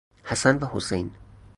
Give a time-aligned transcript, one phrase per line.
[0.23, 1.11] حسن و حسین